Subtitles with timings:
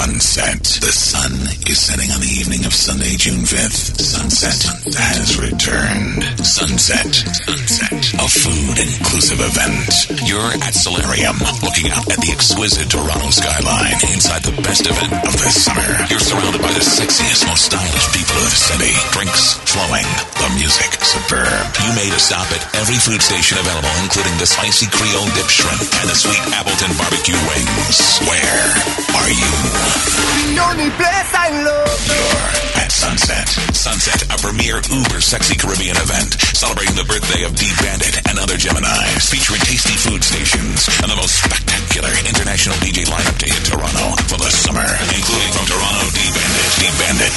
[0.00, 0.64] Sunset.
[0.80, 1.32] The sun
[1.68, 4.00] is setting on the evening of Sunday, June 5th.
[4.00, 4.56] Sunset
[4.96, 6.24] has returned.
[6.40, 7.12] Sunset.
[7.12, 8.00] Sunset.
[8.16, 10.24] A food inclusive event.
[10.24, 15.36] You're at Solarium, looking out at the exquisite Toronto skyline inside the best event of
[15.36, 15.84] the summer.
[16.08, 18.96] You're surrounded by the sexiest, most stylish people of the city.
[19.12, 20.08] Drinks flowing.
[20.40, 21.60] The music superb.
[21.84, 25.84] You made a stop at every food station available, including the spicy Creole dip shrimp
[26.00, 28.16] and the sweet Appleton barbecue wings.
[28.24, 28.64] Where
[29.12, 29.89] are you?
[32.76, 33.48] At Sunset.
[33.74, 38.54] Sunset, a premier uber sexy Caribbean event celebrating the birthday of D Bandit and other
[38.60, 44.14] Geminis, featuring tasty food stations and the most spectacular international DJ lineup to hit Toronto
[44.28, 47.36] for the summer, including from Toronto D Bandit, D Bandit,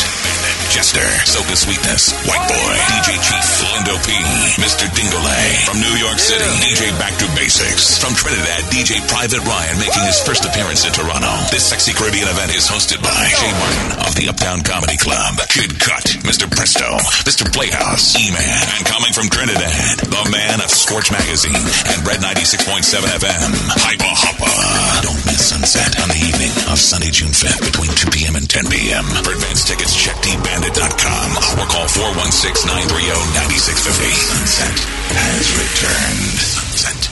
[0.74, 3.46] Jester, Soca Sweetness, White Boy, DJ Chief,
[3.78, 4.10] Lindo P,
[4.58, 4.90] Mr.
[4.90, 5.70] Dingole.
[5.70, 8.02] From New York City, DJ Back to Basics.
[8.02, 11.30] From Trinidad, DJ Private Ryan making his first appearance in Toronto.
[11.54, 15.78] This sexy Caribbean event is hosted by Jay Martin of the Uptown Comedy Club, Kid
[15.78, 16.50] Cut, Mr.
[16.50, 17.46] Presto, Mr.
[17.54, 22.82] Playhouse, E-Man, and coming from Trinidad, the man of Scorch Magazine and Red 96.7
[23.22, 25.06] FM, Hyper Hopper.
[25.06, 28.34] Don't miss Sunset on the evening of Sunday, June 5th between 2 p.m.
[28.34, 29.06] and 10 p.m.
[29.22, 30.18] For advance tickets, check
[30.64, 34.14] dbandit.com or call 416-930-9650.
[34.14, 36.40] Sunset has returned.
[36.40, 37.10] Sunset.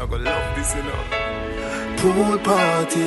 [0.00, 1.57] I gonna love this, you know.
[1.98, 3.00] Pool party.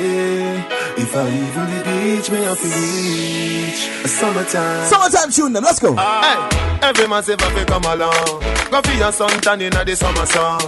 [1.00, 4.04] If I leave even the beach, may I to reach.
[4.04, 4.84] A summertime.
[4.84, 5.94] Summertime tune them, let's go.
[5.96, 6.20] Ah.
[6.20, 8.42] Hey, every massive have to come along.
[8.70, 10.60] Go for your sun suntan in the summer sun.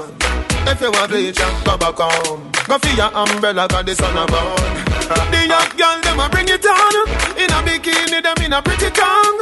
[0.67, 2.51] If you want bleach, go back home.
[2.67, 4.85] Go for your umbrella, cause the sun a burn.
[5.29, 6.95] The young girl, them a bring it on.
[7.37, 9.41] In a bikini, them in a pretty tongue.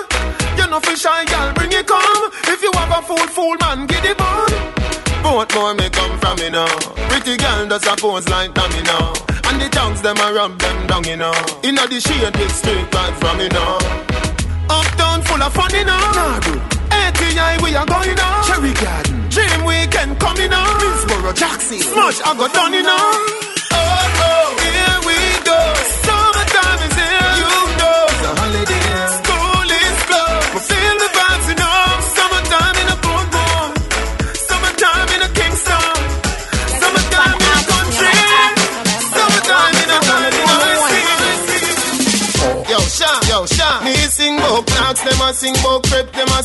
[0.58, 2.30] You know for shy girl, bring it come.
[2.50, 4.81] If you have a fool, fool man, get it on.
[5.23, 6.67] Both more may come from me now.
[7.09, 9.12] Pretty girl does a pose like dummy now.
[9.45, 11.33] And the tongues them a rub them down, you know.
[11.62, 13.78] Inna the shade, this straight right from me now.
[14.69, 15.98] Uptown full of fun, you know.
[16.91, 18.44] ATI, we are going on.
[18.47, 19.28] Cherry Garden.
[19.31, 20.81] Dream Weekend coming on.
[20.81, 21.78] Minsboro, Jackson.
[21.78, 23.62] Smush, I got done, you know.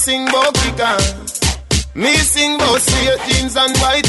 [0.07, 0.57] Sing bout.
[1.93, 4.06] Me sing bout straight jeans and white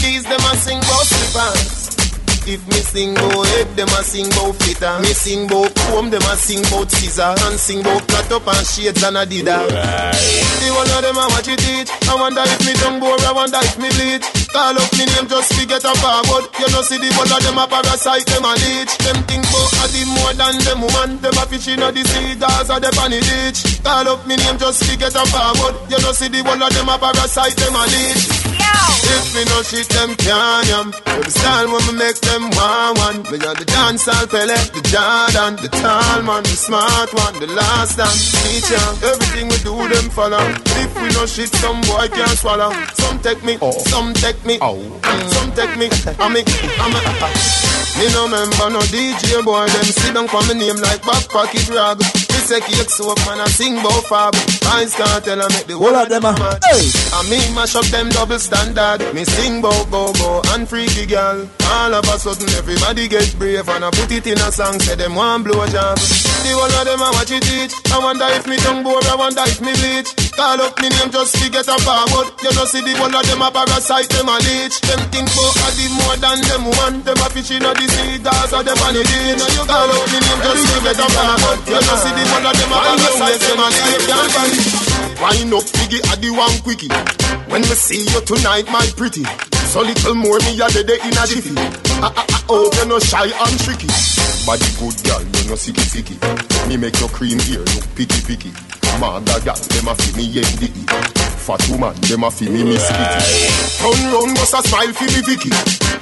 [2.48, 4.96] If me sing bout head, them a sing bout flitter.
[5.04, 7.36] Me sing bout comb, them a sing bout scissor.
[7.44, 9.68] And sing bout flat up and shades and Adidas.
[9.68, 11.92] The one of them a watch it eat.
[12.08, 14.24] I wonder if me tongue bore, I wonder if me bleach.
[14.48, 16.48] Call up me name just to get a forward.
[16.56, 18.96] You know see the one of them a parasite, them a leech.
[19.04, 21.20] Them think bout a the more than them woman.
[21.20, 23.60] Them a fish in the sea, Gaza, the beach.
[23.84, 25.76] Call up me name just to get a forward.
[25.92, 28.57] You know see the one of them a parasite, them a leech.
[29.08, 30.88] If me no shit them can yam.
[31.04, 33.18] The style when me make them one one.
[33.32, 37.96] Me got the dancehall Pele, the Jordan The tall man, the smart one The last
[37.96, 38.84] dance, teacher.
[39.04, 40.40] Everything we do them follow.
[40.82, 42.72] If we no shit some boy can't swallow.
[42.94, 43.58] Some take me,
[43.90, 44.58] some take me.
[44.58, 45.88] Mm, Some take me,
[46.18, 50.54] I me, I me Me no member no DJ boy Them sit down for me
[50.54, 54.34] name like back pocket rag Me say cake soap man I sing bout fab
[54.78, 56.38] Eyes can't tell I make the All of them are,
[56.70, 56.86] hey.
[57.10, 59.00] I me mash up them double standard.
[59.14, 61.48] Me sing bout go go and freaky girl.
[61.64, 64.78] All of a sudden everybody get brave and I put it in a song.
[64.78, 65.96] Say them one blow job.
[65.98, 67.74] The one of them I watch it teach.
[67.90, 69.00] I wonder if me tongue bore.
[69.08, 70.12] I wonder if me bleach.
[70.36, 72.28] Call up me name just to get a forward.
[72.44, 74.08] You know see the one of them a parasite.
[74.12, 74.76] Them a leech.
[74.84, 76.96] Them think bout a more than them one.
[77.08, 77.87] Them a fish in the
[78.22, 79.44] Gaza them on the beach.
[79.54, 81.58] You call up me name just to get a forward.
[81.68, 83.40] You know see the one of them a parasite.
[83.40, 84.98] Them a leech.
[85.18, 86.90] Wind up piggy at the one quickie.
[87.50, 89.24] When we see you tonight, my pretty.
[89.68, 91.54] So little more me a dead in a jiffy.
[92.00, 93.88] Ah ah ah, oh, you no shy and tricky.
[94.46, 96.16] Body good girl, you no sicky sicky.
[96.68, 98.52] Me make your cream ear look picky picky.
[98.98, 101.27] Mother girl, them a fi me yendi.
[101.48, 103.80] Fat woman, them a fi me miss kitty.
[103.80, 105.48] Turn round, bust a smile fi me Vicky.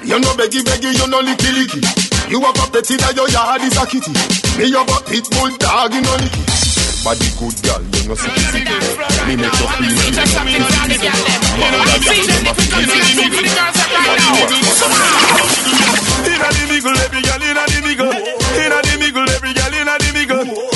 [0.03, 1.79] You no beggy beggy, you no licky licky.
[2.27, 4.11] You have a pet in your yard is a kitty.
[4.59, 6.43] Me have a pit bull dog, you no licky.
[7.07, 8.75] Body good girl, you no sicky sicky.
[9.31, 11.15] Me make your cream ear look picky picky.
[11.63, 12.67] Mother girl, them a fi
[13.15, 13.31] me.
[16.27, 18.11] Inna the middle, every girl inna the middle.
[18.11, 20.76] Inna the middle, every girl inna the middle.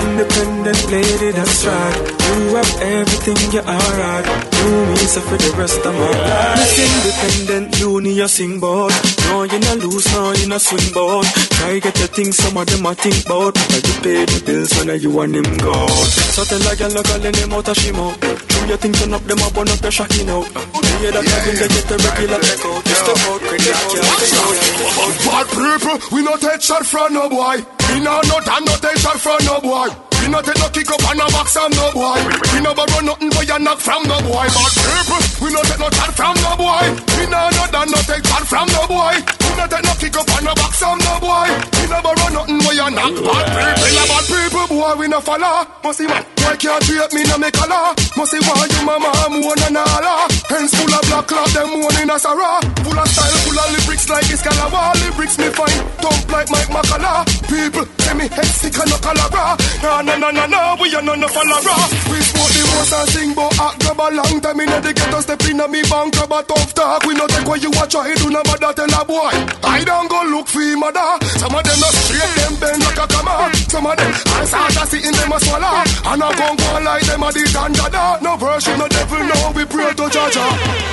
[0.00, 1.96] Independent lady, that's right.
[2.30, 4.24] You have everything, you're alright.
[4.50, 6.58] Do me so for the rest of my life.
[6.58, 8.92] Miss independent, you need a sing board.
[9.26, 11.26] No, you're not loose, no, you're not swing board.
[11.58, 13.54] Try get the things some of them I think bout.
[13.54, 15.74] But you pay the bills when you want them go.
[16.34, 18.18] So tell a girl, a them out of she mouth.
[18.20, 20.46] Do your thing, turn up them up, burn up your shocking out.
[21.00, 22.84] Yeah, that yeah, yeah, get the regular check out.
[22.84, 24.04] You step out, credit, yeah.
[25.26, 27.56] Bad people, we not take shot from no boy.
[27.90, 29.89] We know no time, no take shot from no boy.
[30.20, 32.18] We not take no kick up and no box from no boy.
[32.52, 34.46] We never run nothing but you knock from no boy.
[34.46, 36.84] Bad people, we not take no shot from no boy.
[37.18, 39.14] We know no done, no take shot from no boy.
[39.60, 41.44] We not take no kick up and no box from no boy.
[41.76, 43.12] We never run nothing but you knock.
[43.12, 45.68] Bad people, yeah, bad people, boy, we no follow.
[45.84, 47.92] Must see man, boy can't treat me no make a law.
[48.16, 50.32] Must see why you mama, one and all.
[50.48, 52.56] Hands full of black cloth, them one in a sarah.
[52.80, 54.96] Full of style, full of lyrics like it's Calabar.
[54.96, 57.28] Lyrics me fine, thump like Mike Makala.
[57.44, 59.60] People say me head sick and no cholera.
[59.84, 61.84] No, no, no, no, no, we are none of follower.
[62.08, 65.20] We sport the most and sing, but act grab a long time in the ghetto,
[65.20, 67.04] step in a me bank, grab a tough talk.
[67.04, 69.49] We no take what you watch, I do no matter tell a boy.
[69.64, 71.08] I don't go look for mother.
[71.40, 73.48] Some of them uh, not straight, them bend like a camera.
[73.70, 75.82] Some of them, I start to see in them a swallow.
[76.10, 78.04] And I gon' go like them a the dandada.
[78.22, 80.46] No version, no devil, no, we pray to Jaja.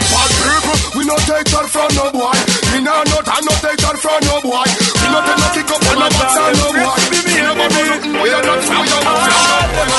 [0.08, 2.38] Bad people, we no take that from no boy.
[2.72, 4.68] We no no time, no take that from no boy.
[4.68, 6.98] We no take no kick up on no box and no boy.
[7.28, 9.97] We never do nothing, we are not from your attack,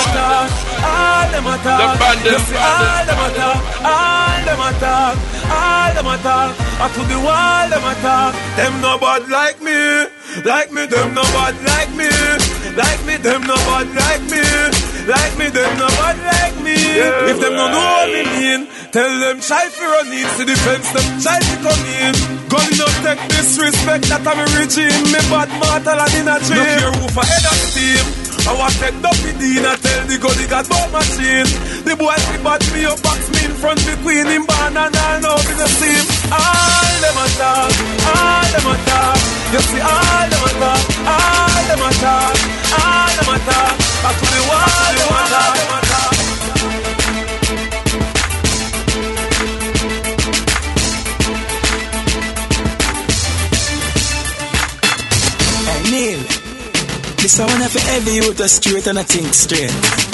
[1.64, 1.92] them attack.
[1.92, 5.14] The band, the You see, all them attack, all them attack,
[5.50, 6.50] all them attack.
[6.78, 8.32] Up to the wall, them attack.
[8.56, 9.78] Them no bad like me,
[10.44, 10.86] like me.
[10.86, 12.08] Them no bad like me,
[12.78, 13.16] like me.
[13.18, 14.42] Them no bad like me,
[15.10, 15.46] like me.
[15.50, 16.76] Them no bad like me.
[17.30, 18.60] If them no know what me mean,
[18.92, 20.86] tell them try to run in to defense.
[20.94, 22.14] Them try to come in.
[22.48, 25.04] Gun no take disrespect that I'm a regime.
[25.12, 26.62] Me bad mortal and in a dream.
[26.62, 28.27] No care who for head of steam.
[28.48, 31.44] I was set up with Dina, tell the he got ball machine.
[31.84, 34.88] The boy he bat me up, box me in front the queen in barn and
[34.88, 36.04] all know in the steam.
[36.32, 37.76] All them attack,
[38.08, 39.20] all them attack.
[39.52, 42.36] You see all them attack, all them attack,
[42.72, 43.74] all them attack.
[44.00, 46.97] Back to the wall, attack, them attack.
[57.22, 60.07] This I wanna for every youth a straight and I think straight.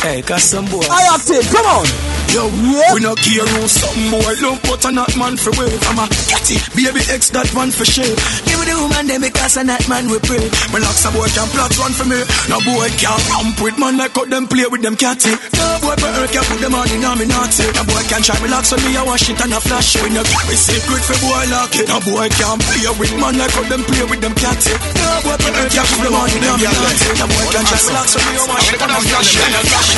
[0.00, 0.80] Hey, cause some boy.
[0.88, 1.84] I have to, come on.
[2.32, 2.94] Yo, Yeah.
[2.94, 5.76] we no care who some boy love, but a not man for wave.
[5.90, 8.14] I'm a catty, baby X that one for shave.
[8.46, 10.46] Give me the woman them because a not man we pray.
[10.70, 12.22] My locks a boy can plot one for me.
[12.48, 15.34] No boy can ramp with man like how them play with them catty.
[15.58, 17.66] No boy for earth can put them on in a me naughty.
[17.74, 19.98] No boy can try me locks on me I wash it and a flash.
[20.00, 21.90] We no carry secret for boy lock it.
[21.90, 24.70] No boy can play with man like how them play with them catty.
[25.02, 27.10] No boy for earth can put them on in a me naughty.
[27.18, 29.34] No boy can try me locks on me I wash it and a flash.
[29.34, 29.89] We no carry secret for boy lock it.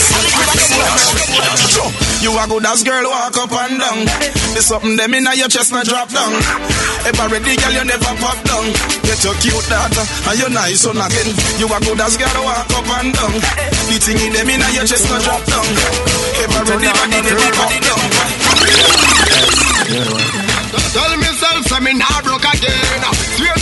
[2.23, 4.07] You a good as girl, walk up and down.
[4.55, 6.33] There's something them inna your chest, not drop down.
[7.03, 8.67] Ever ready, girl, you never pop down.
[9.03, 11.35] Get your cute daughter, and you nice son again.
[11.59, 13.35] You a good as girl, walk up and down.
[13.91, 15.67] The thing in them inna your chest, not drop down.
[16.47, 18.07] Ever ready, body never pop down.
[20.93, 23.03] Tell myself, me nah broke again.
[23.35, 23.62] Swear to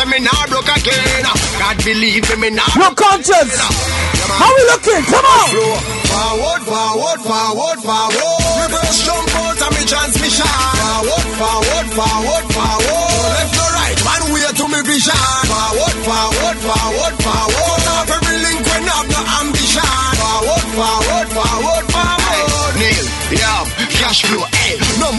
[0.00, 1.24] say me nah broke again.
[1.60, 3.56] God believe me, me nah No conscience.
[3.60, 5.04] How we looking?
[5.04, 5.48] Come on.
[6.08, 8.40] Forward, forward, forward, forward.
[8.64, 10.48] Reverse jump out of me transmission.
[10.80, 13.28] Forward, forward, forward, forward.
[13.36, 15.24] Left to right, one way to me vision.
[15.50, 17.82] Forward, forward, forward, forward.
[17.90, 19.92] Off every link when I've no ambition.
[20.16, 22.74] Forward, forward, forward, forward.
[22.80, 23.60] Neil, yeah,
[24.00, 24.46] cash flow,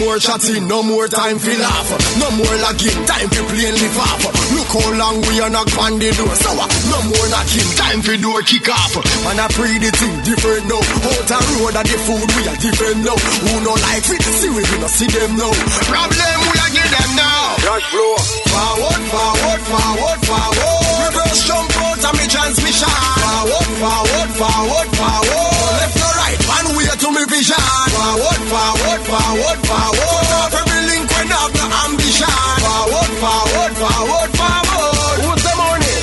[0.02, 1.88] more chatting, no more time for laugh.
[2.18, 4.22] No more lagging, time for playing live off.
[4.50, 6.34] Look how long we are knock on the door.
[6.34, 8.98] So uh, no more knocking, time for door kick off.
[9.22, 10.82] Man, I pray the thing different now.
[10.82, 13.14] Out the road and the food we are different now.
[13.14, 15.54] Who no like it, see we do not see them now.
[15.86, 17.62] Problem we are give them now.
[17.62, 18.14] Cash flow.
[18.50, 21.10] Forward, forward, forward, forward.
[21.14, 22.90] Reverse jump out of me transmission.
[22.90, 25.78] Forward, forward, forward, forward.
[25.78, 27.56] Left right, one way to me vision.
[27.92, 30.26] Forward, forward, forward, forward.
[30.40, 32.36] Off every link when I've no ambition.
[32.62, 35.18] Forward, forward, forward, forward.
[35.22, 35.98] Who's the money?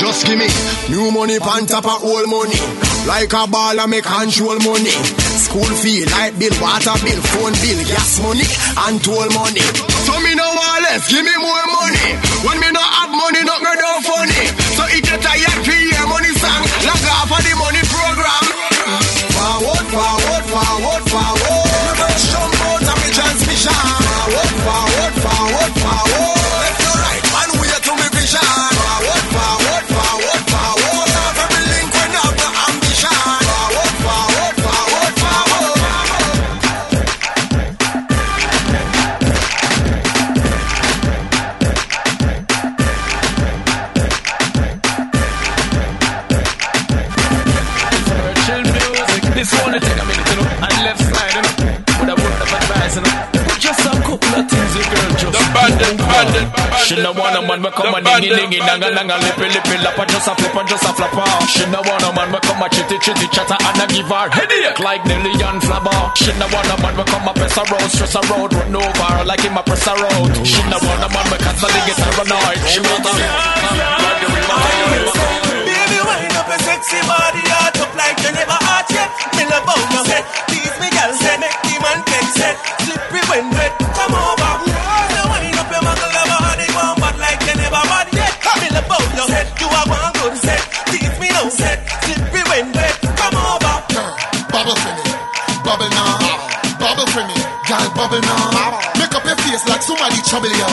[0.00, 0.48] Just give me
[0.88, 2.58] new money pan top of old money.
[3.06, 4.94] Like a ball I make control money.
[5.42, 8.46] School fee, light bill, water bill, phone bill, gas money,
[8.88, 9.64] and toll money.
[10.06, 12.08] So me no want less, give me more money.
[12.46, 14.42] When me no have money, not me no funny.
[14.78, 16.62] So it get to hear money song.
[16.86, 17.81] Log off of the money
[20.52, 21.64] forward, forward.
[21.72, 23.72] Me mash some bones and transmission.
[23.72, 26.41] Forward, forward, forward, forward.
[56.24, 56.86] Bandit, bandit, bandit.
[56.86, 59.98] She no want a man, we come and dingy dingy, nanga nanga, lippy lippy, lap
[59.98, 61.26] and just a flip and just a flap off.
[61.26, 61.46] Ah.
[61.46, 64.28] She no want a man, we come a chitty chitty chatter and a give her
[64.30, 66.14] headache like Nelly and Flabber.
[66.16, 68.76] She no want a man, we come a press a road, stress a road, run
[68.76, 70.30] over like him a press a road.
[70.46, 72.58] She no want a man, we constantly get paranoid.
[72.70, 73.12] She want a
[75.66, 79.08] Baby, wind up a sexy body, hot up like you never hot yet.
[79.36, 82.56] Me love how you set, tease me, girl, set, make the man take set.
[82.84, 84.41] Slippery when wet, come over.
[91.62, 93.76] Me set, slippery when wet, come over.
[94.50, 95.06] Bubble for me,
[95.62, 96.18] bubble now.
[96.78, 97.38] Bubble for me,
[97.70, 98.82] girl, bubble now.
[98.98, 100.66] Make up your face like somebody trouble you.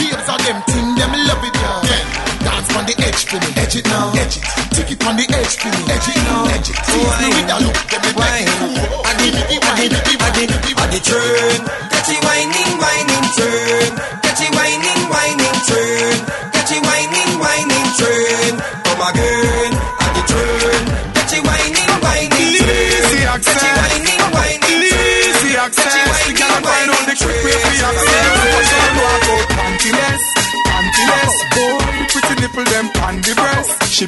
[0.00, 1.80] Babes are them thing, them love it, yeah.
[1.84, 2.06] Then
[2.40, 4.44] dance on the edge for me, edge it now, edge it.
[4.72, 6.76] Tick it on the edge for me, edge it now, edge it.
[6.80, 9.04] Tease me with a look, them make me cool.
[9.04, 11.60] I give it, I give it, I give it, on the turn.
[11.92, 14.21] Catchy whining, whining turn.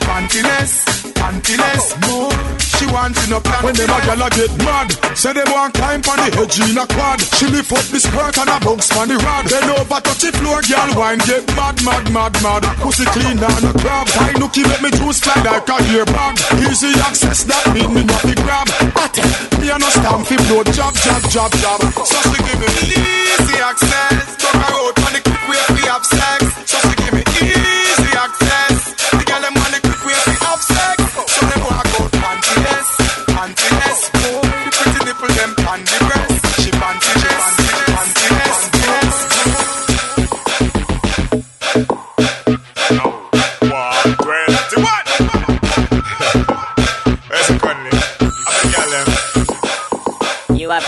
[0.07, 0.73] Pantyless,
[1.15, 1.85] pantyless.
[2.07, 2.33] More.
[2.75, 4.89] She wants in a plan when them a gyal a get mad.
[5.17, 7.21] Say them want climb on the edge in a quad.
[7.39, 9.47] She lift up the skirt and a bounce on the rod.
[9.47, 12.63] Then over touch the floor, gyal wine get mad, mad, mad, mad.
[12.83, 14.07] Pussy clean and a crab.
[14.19, 16.35] I nookie make me juice fly like a ear bag.
[16.67, 18.67] Easy access that mean me not the grab.
[18.91, 19.15] But
[19.63, 21.81] me a no stamp fi blow job, job, jab, jab.
[21.95, 24.35] So she give me easy access.
[24.43, 26.05] Talk her out on the quick way fi have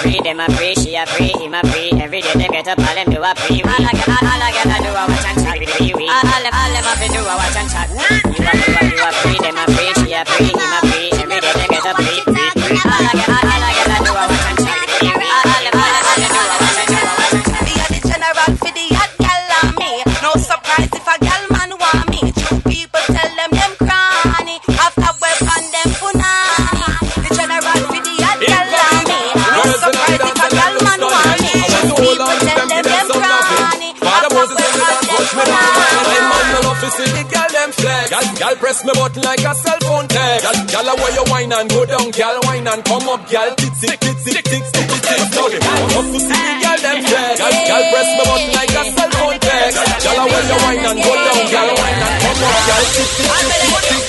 [0.06, 1.90] free, them a free, she a free, him a free.
[1.98, 3.62] Every day them get up, all them do a free.
[3.62, 5.58] All I get, all I get, I do a watch and chat.
[5.58, 7.88] All all them, all them to do a watch and chat.
[7.90, 10.80] You a, you a, you a free, them a free, she a free, him a
[10.86, 11.10] free.
[11.18, 12.80] Every day them get up, free, free, free.
[12.86, 14.86] All I get, all, all I get, I do a watch and chat.
[14.86, 18.50] All all them, all them have to do a watch and chat, a the general
[18.62, 19.74] for the hot gal on.
[20.22, 22.20] No surprise if a gal man want me.
[22.30, 23.75] True people tell them them
[35.36, 38.06] me down I'm on the see the girl them flex.
[38.40, 40.42] Girl, press me button like a cell phone text.
[40.44, 42.10] Girl, girl away your wine and go down.
[42.10, 43.22] Girl wine and come up.
[43.28, 45.36] Girl titsy titsy titsy titsy titsy.
[45.36, 47.36] Now the man love to see the girl them flex.
[47.40, 49.76] Girl, press me button like a cell phone text.
[50.04, 51.42] Girl away your wine and go down.
[51.52, 52.60] Girl wine and come up.
[52.66, 54.05] Girl titsy titsy titsy.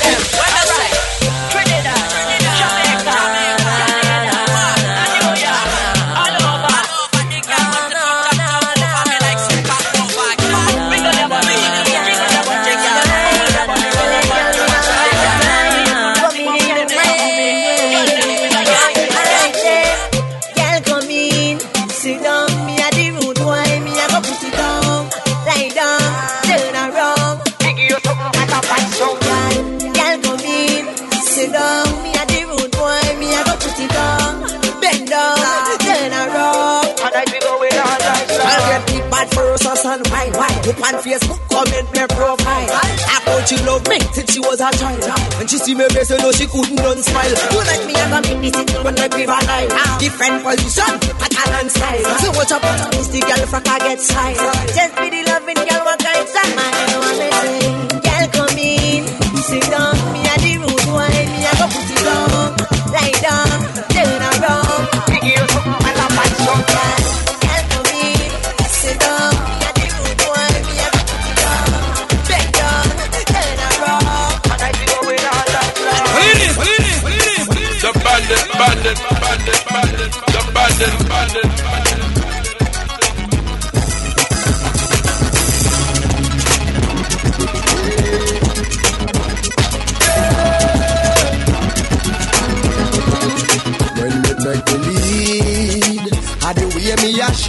[45.48, 47.36] She see me face, you know she couldn't done smile.
[47.52, 49.48] You like me, I got make this when I give her ah.
[49.48, 50.00] life.
[50.00, 52.04] Different position, pattern and style.
[52.20, 52.62] So watch up,
[52.92, 54.36] this the girl frack I get style.
[54.76, 55.87] Just be the loving girl,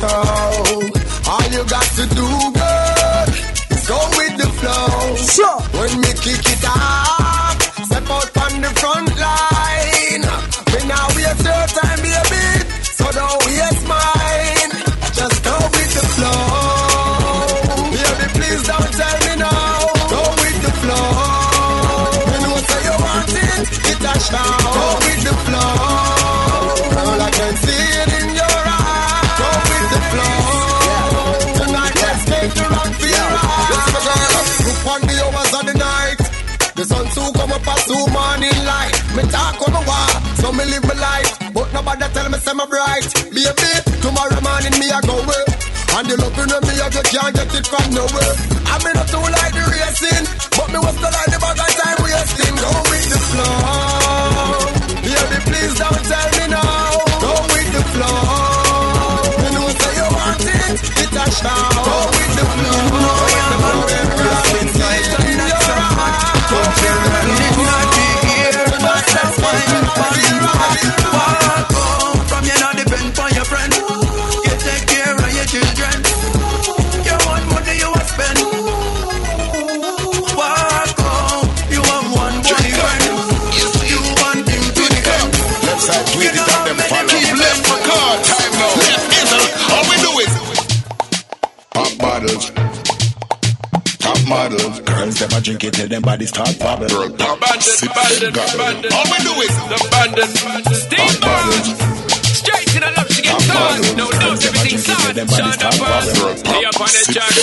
[0.01, 2.58] All you got to do,
[41.89, 43.09] Nobody tell me say me bright.
[43.33, 43.73] Baby,
[44.05, 45.49] tomorrow morning me I go work.
[45.97, 48.35] And the loving me I just can't get it from nowhere.
[48.69, 49.48] I mean not too like
[95.39, 96.89] a drink it till them body start bubble.
[96.89, 98.91] Girl, pop sip and gobble.
[98.91, 100.31] All we do is The bandit,
[100.75, 101.69] Steve bottles.
[102.39, 103.97] Straight to the love, she gets on.
[103.97, 105.15] No doubt, everything's on.
[105.29, 107.35] Shut up, Lay up on the jack.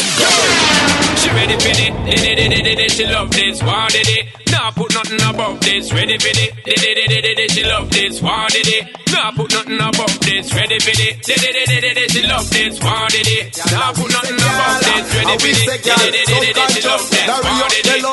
[1.19, 1.93] She ready for it.
[2.05, 2.91] Did it, did it, did it.
[2.91, 3.59] She love this.
[3.59, 4.44] Did it?
[4.75, 5.93] Put nothing above this.
[5.93, 6.51] Ready for it.
[6.67, 7.51] Did it, did it, did it.
[7.51, 8.21] She love this.
[8.21, 8.83] Why did it?
[9.07, 10.51] Nah, put nothing above this.
[10.51, 11.15] Ready for it.
[11.23, 12.11] Did it, did it, did it.
[12.11, 12.75] She love this.
[12.83, 13.55] Why did it?
[13.71, 15.15] Nah, put nothing above this.
[15.15, 15.79] Ready for it.
[15.79, 16.71] Did it, did it, did it.
[16.75, 17.23] She love this.
[17.23, 18.03] Why did it?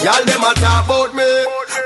[0.00, 1.28] Girl them a talk about me.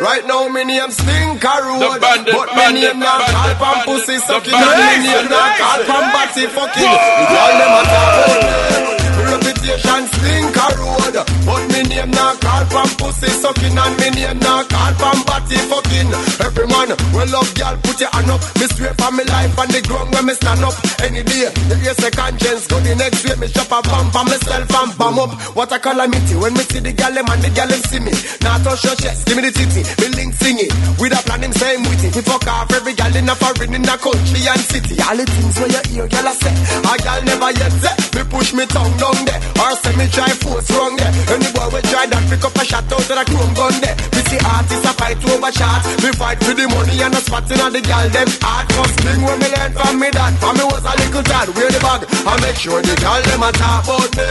[0.01, 1.99] Right now me name Stinker Road.
[1.99, 4.55] But me name not call from pussy sucking.
[4.55, 6.95] me name not call from batty fucking.
[7.27, 9.44] Girl them a talk about me.
[9.65, 11.17] Me Reputation Stinker Road.
[11.47, 13.77] But me name not call from pussy sucking.
[13.77, 16.13] And me name not call from batty fucking.
[16.45, 18.41] Every man will love girl put your hand up.
[18.61, 20.77] Me straight for me life and the ground where me stand up.
[21.01, 22.67] Any day, the race a conscience.
[22.69, 25.33] Go the next way, me shop a bump for myself and bam up.
[25.57, 28.13] What a calamity when me see the gal them and the gal them see me.
[28.45, 30.73] Now touch your chest, give me the titty, me link sing it.
[31.01, 32.13] With a plan him same with it.
[32.13, 35.01] We fuck off every gal in a foreign in a country and city.
[35.01, 37.97] All the things where you hear gal a say, a gal never yet say.
[38.13, 41.13] Me push me tongue down there, or say me try force wrong there.
[41.31, 43.97] Any boy we try that pick up a shot out of the chrome gun there.
[44.15, 45.83] Me see artists a fight over shot.
[46.03, 48.67] We fight for the money and a spot in the gal them heart.
[48.75, 51.49] First thing when me learn from me dad, from me was a little tad.
[51.55, 54.29] Wear the bag, I make sure the gal them a talk about me.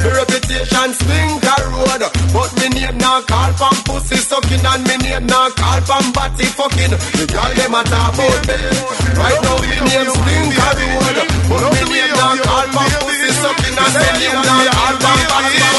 [0.00, 2.02] Me reputation stinker road,
[2.32, 6.46] but me name now call from pussy sucking and me name now call from batty
[6.46, 6.94] fucking.
[7.18, 8.58] The gal them a talk about me.
[9.18, 11.16] Right now me name stinker road,
[11.50, 15.69] but me name now call from pussy sucking and me name now call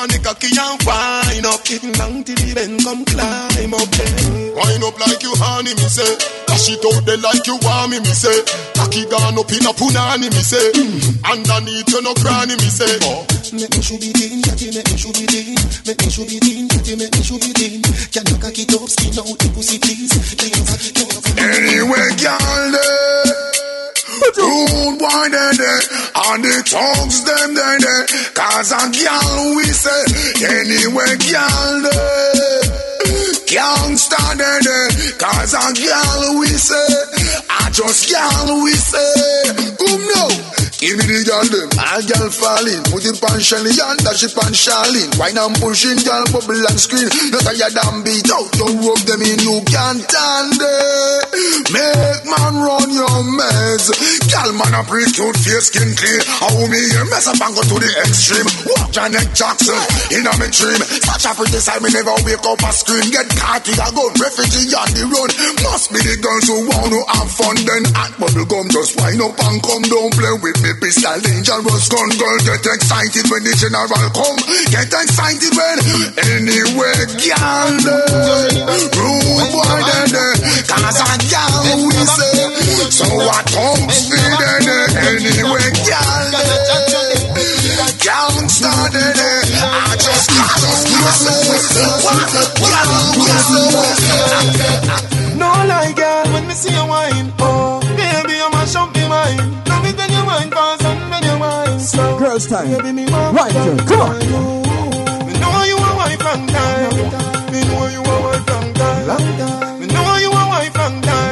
[0.00, 1.60] On the cocky and wine up.
[1.68, 4.56] It long till the bend, come climb up there.
[4.56, 6.08] Wine up like you honey, me say.
[6.48, 8.32] Dash it out there like you want me, me say.
[8.80, 10.72] Cocky gone up in a punani, me say.
[10.72, 11.20] Mm.
[11.20, 12.88] Underneath you no cranny, me say.
[13.04, 13.28] Oh.
[13.52, 15.60] Make me should be teen, catty, make me should be teen.
[15.84, 17.84] Make me should be teen, catty, make me should be teen.
[18.08, 20.16] Can you cock it up, skin out the pussy, please?
[21.36, 23.59] Anyway, girl, eh.
[24.36, 25.82] Rude boy they there,
[26.14, 28.04] and the tongues them they there.
[28.34, 30.02] Cause a girl we say,
[30.44, 32.60] anyway girl they.
[33.50, 36.90] Gangsta they there, cause a girl we say.
[37.48, 39.50] I just girl we say.
[39.80, 40.59] Um no.
[40.80, 42.80] Give me the girl them, all girl falling.
[42.88, 45.12] Put it on Shelly and dash it on Charlene.
[45.20, 49.20] Wine and pushing girl bubble and screen Not tired and beat out, you rub them
[49.20, 51.20] in You can't stand it.
[51.68, 53.92] Make man run your meds.
[54.32, 56.24] Girl man a pretty cute face skin clean.
[56.24, 58.48] How me here mess up and go to the extreme.
[58.72, 59.76] Walk Janet Jackson
[60.16, 60.80] in a me dream.
[60.80, 63.04] Such a pretty side me never wake up a scream.
[63.12, 65.28] Get caught with a gun, refugee on the run.
[65.60, 67.56] Must be the girls who want to have fun.
[67.68, 70.08] Then at bubble gum just wind up and come down.
[70.16, 74.38] Play with me pistol dangerous gun Girl get excited when the general come.
[74.70, 75.78] Get excited when
[76.20, 77.74] Anyway girl
[78.94, 82.46] Rude boy then eh, Cause a girl we eh, say
[82.92, 86.90] So what comes feed then eh, Anyway girl
[88.00, 89.16] Gangsta then
[89.62, 90.30] I just
[95.36, 97.69] No lie, girl, when me see you wine, oh,
[102.40, 102.58] slow.
[102.58, 102.96] Time.
[102.96, 104.18] Me Right, girl, come on.
[105.26, 106.90] Me know you a wife long time.
[107.52, 109.80] Me know you a wife long time.
[109.80, 111.30] Me know you a wife long time.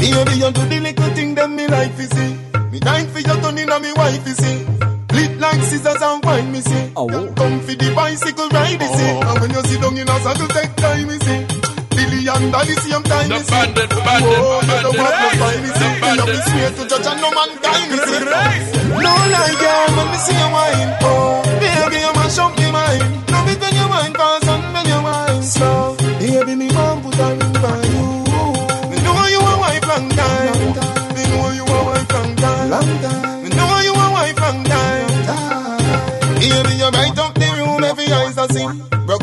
[0.00, 2.36] Baby, you do the little thing that me like to see.
[2.70, 4.66] Me dying for your turn in me wife, you see.
[5.12, 6.92] Lit like scissors and wine, me see.
[6.96, 7.08] Oh.
[7.08, 9.10] Come for the bicycle ride, you see.
[9.10, 9.30] Oh.
[9.30, 11.43] And when you sit down in a saddle, take time, me see.
[12.26, 13.50] And Daddy same time, me see.
[13.52, 14.96] bandit, oh, bandit, Whoa, you don't bandit.
[14.96, 15.92] want no fight, me see.
[16.04, 16.24] You know
[16.72, 17.96] to judge and no man die, me.
[19.04, 20.90] No lie, girl, when me see you wine.
[21.04, 22.56] Oh, baby, you mash up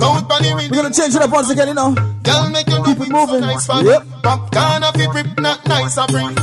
[0.02, 1.94] out on the We're gonna change it up once again, you know.
[2.24, 3.42] Girl, make you Keep it moving.
[3.42, 3.86] nice fun.
[3.86, 4.04] Yep.
[4.24, 6.34] Popcorn off your grip, not nice or free.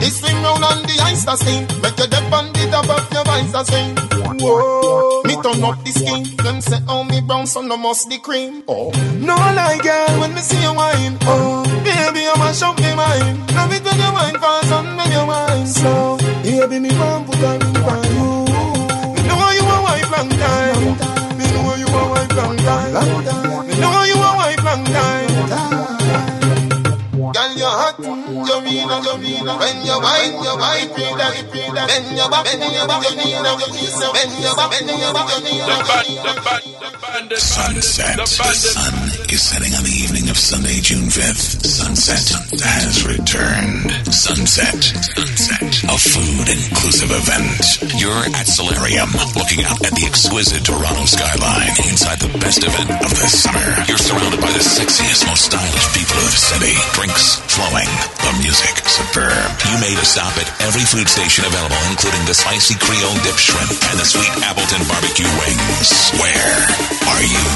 [0.00, 1.62] This swing round on the ice to steam.
[1.80, 3.96] Make your dip on the top of your visor swing.
[4.38, 6.36] Whoa, me turn up the skin.
[6.44, 8.62] Them say, oh, me brown, so no must the cream.
[8.68, 8.90] Oh,
[9.24, 11.16] no lie, girl, when me see you wine.
[11.22, 13.38] Oh, baby, you mash up me mind.
[13.56, 16.18] Love it when you wine fast and when you wine slow.
[16.44, 18.28] Baby, me want put ring for you.
[19.16, 20.80] Me know you a wife long time.
[20.80, 21.15] Me know you
[21.96, 22.92] a wife long time.
[23.66, 25.36] Me know you a wife long time.
[27.36, 28.86] Girl, you hot, you you
[29.60, 31.88] When you wine, you wine, feel that, feel that
[32.30, 32.70] back, back, you
[35.06, 35.64] you
[36.16, 38.16] back, back, you Sunset.
[38.16, 38.94] The sun
[39.28, 41.66] is setting on the evening of Sunday, June 5th.
[41.66, 42.30] Sunset
[42.62, 43.90] has returned.
[44.14, 44.82] Sunset.
[44.84, 45.35] Sunset.
[45.96, 47.96] A food inclusive event.
[47.96, 53.16] You're at Solarium, looking out at the exquisite Toronto skyline inside the best event of
[53.16, 53.64] the summer.
[53.88, 56.76] You're surrounded by the sexiest, most stylish people of the city.
[56.92, 57.88] Drinks flowing.
[58.28, 59.48] The music superb.
[59.64, 63.72] You made a stop at every food station available, including the spicy Creole dip shrimp
[63.88, 66.12] and the sweet Appleton barbecue wings.
[66.20, 66.52] Where
[67.08, 67.46] are you?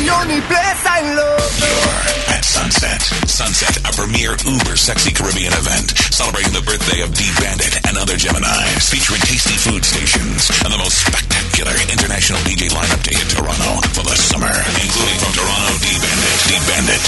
[0.00, 1.52] The only place I love.
[1.60, 3.04] You're at Sunset.
[3.28, 8.14] Sunset, a premier uber sexy Caribbean event celebrating the birthday of D Bandit and other
[8.14, 13.82] Geminis, featuring tasty food stations and the most spectacular international DJ lineup to hit Toronto
[13.98, 17.04] for the summer, including from Toronto D Bandit, D Bandit,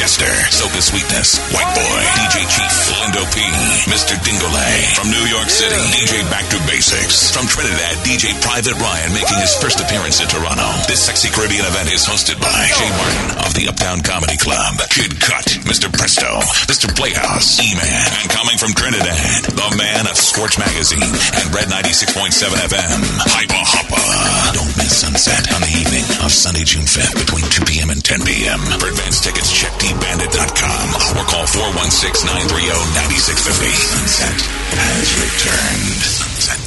[0.00, 2.72] Jester, Soca Sweetness, White Boy, DJ Chief,
[3.04, 3.44] Lindo P,
[3.84, 4.16] Mr.
[4.24, 4.96] Dingole.
[4.96, 7.28] From New York City, DJ Back to Basics.
[7.28, 10.64] From Trinidad, DJ Private Ryan making his first appearance in Toronto.
[10.88, 15.20] This sexy Caribbean event is hosted by Jay Martin of the Uptown Comedy Club, Kid
[15.20, 15.92] Cut, Mr.
[15.92, 16.88] Presto, Mr.
[16.96, 23.00] Playhouse, E-Man, and coming from Trinidad, the man of Scorch Magazine and Red 96.7 FM,
[23.28, 24.56] Hyper Hopper.
[24.56, 27.92] Don't miss Sunset on the evening of Sunday, June 5th between 2 p.m.
[27.92, 28.60] and 10 p.m.
[28.80, 30.86] For advance tickets, check dbandit.com
[31.18, 33.74] or call 416-930-9650.
[33.74, 34.40] Sunset
[34.78, 36.02] has returned.
[36.06, 36.62] Sunset.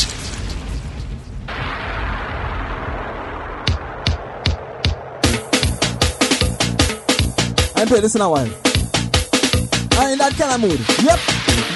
[7.76, 8.50] I play this in a while.
[9.94, 10.80] I'm in that kind of mood.
[11.00, 11.20] Yep.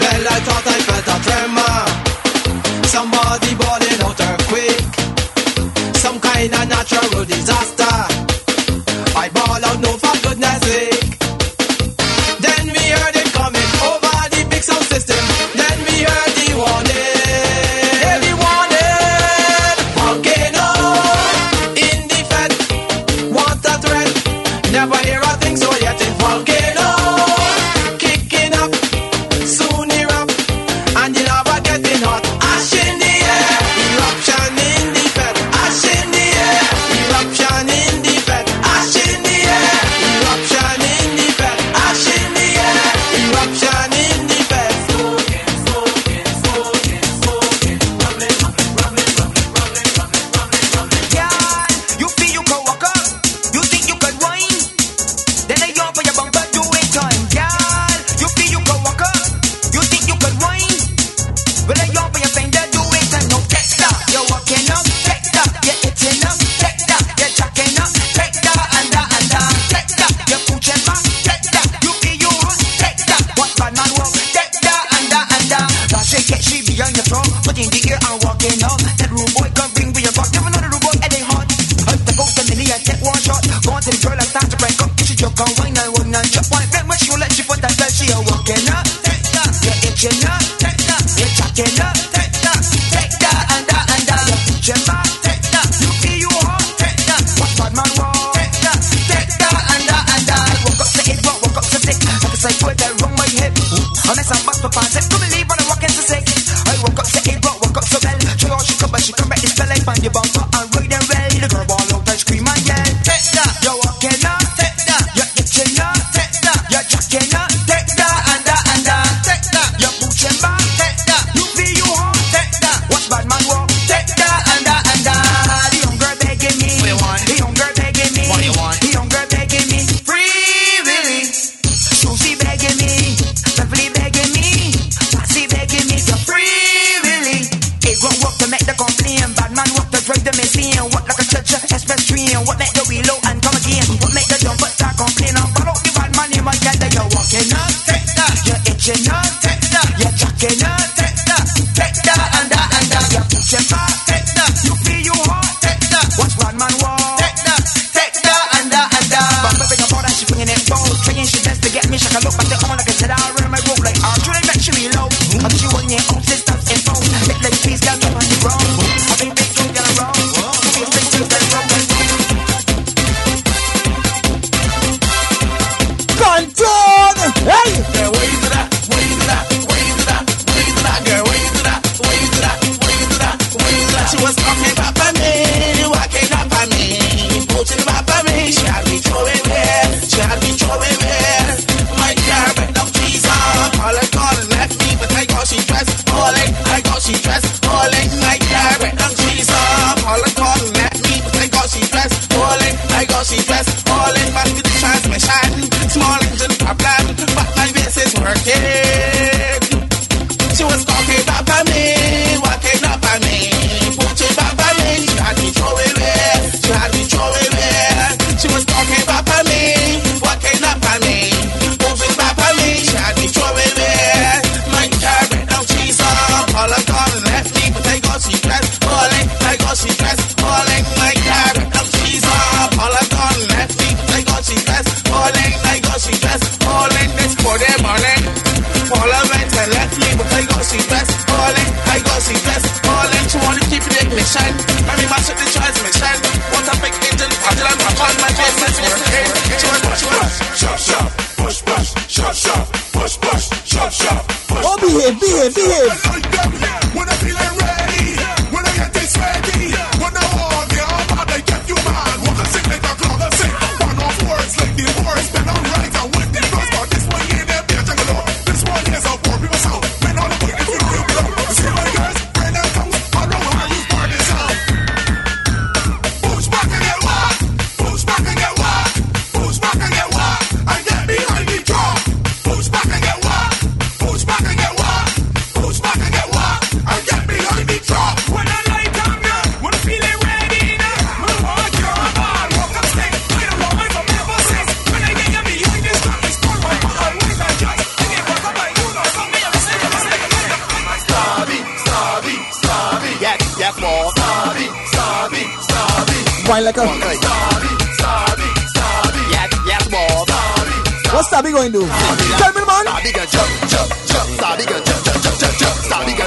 [0.02, 1.88] Well, I thought I felt a tremor.
[2.88, 4.96] Somebody balling out earthquake.
[5.96, 7.88] Some kind of natural disaster.
[9.16, 9.64] I ball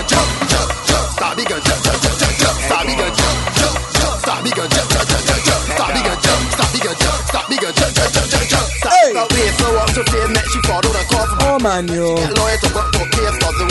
[0.00, 1.06] girl jump, jump, jump.
[1.20, 2.56] Sabi girl jump, jump, jump, jump, jump.
[2.70, 4.16] Sabi girl jump, jump, jump.
[4.24, 5.64] Sabi girl jump, jump, jump, jump, jump.
[5.76, 8.66] Sabi girl jump, Sabi girl jump, Sabi girl jump, jump, jump, jump, jump.
[8.80, 11.28] Sabi girl wave so up to fame, she follow the call.
[11.44, 12.14] Oh man, yo.
[12.16, 13.19] Lawyer to go to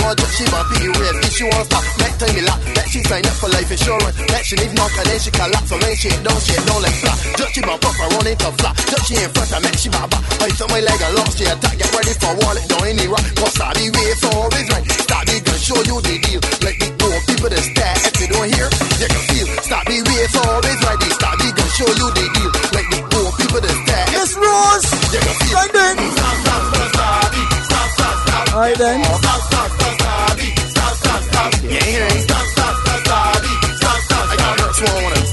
[0.09, 1.15] want to she might period.
[1.21, 2.59] If she wants to, make tell me lock.
[2.73, 4.17] That she sign up for life insurance.
[4.33, 5.69] That she leave knock and then she collapse.
[5.69, 7.15] So when she don't, she don't let fly.
[7.37, 8.73] Just she might pop her on it to fly.
[8.89, 10.17] Just she in front of me, she baba.
[10.17, 11.75] I Wait till my leg lost she attack.
[11.77, 13.25] Get ready for wallet, don't any rock.
[13.37, 14.85] Cause I be way for always right.
[15.05, 16.41] Stop me, gonna show you the deal.
[16.65, 17.97] Let me know people to stare.
[18.09, 18.67] If you don't hear,
[18.97, 19.47] you can feel.
[19.61, 20.99] Stop me, way for always right.
[21.05, 22.51] They stop me, gonna show you the deal.
[22.73, 24.07] Let me know people to stare.
[24.17, 24.87] Miss Rose!
[25.13, 25.53] You can feel.
[25.53, 25.99] Like that.
[27.89, 29.01] Alright then.
[31.69, 32.07] Yeah, here.
[34.29, 35.25] I got her swan on it.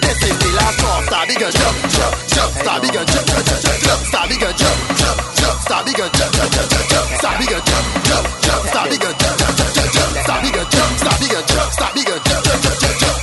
[0.00, 1.02] This is the last call.
[1.04, 2.50] Stop, he gonna jump, jump, jump.
[2.54, 4.00] Stop, he gonna jump, jump, jump, jump.
[4.04, 5.56] Stop, he gonna jump, jump, jump.
[5.64, 7.08] Stop, he gonna jump, jump, jump, jump.
[7.18, 8.62] Stop, he gonna jump, jump, jump.
[8.64, 10.12] Stop, he gonna jump, jump, jump, jump.
[10.24, 13.18] Stop, he gonna jump, stop, he gonna jump, stop, he gonna jump, jump, jump, jump.